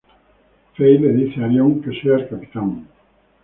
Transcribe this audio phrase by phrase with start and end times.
[0.73, 2.77] Fey le dice a Arion que sea el capitán.